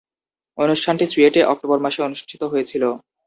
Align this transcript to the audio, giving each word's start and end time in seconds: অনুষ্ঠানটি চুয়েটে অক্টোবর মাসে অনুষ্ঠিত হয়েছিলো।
অনুষ্ঠানটি 0.57 1.05
চুয়েটে 1.07 1.41
অক্টোবর 1.43 1.79
মাসে 1.85 1.99
অনুষ্ঠিত 2.01 2.41
হয়েছিলো। 2.51 2.89